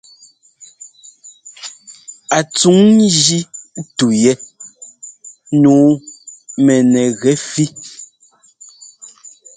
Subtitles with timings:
[2.37, 3.39] A tsuŋ ńjí
[3.97, 4.33] tu yɛ.
[5.61, 5.79] Nǔu
[6.65, 7.65] mɛnɛgɛfí.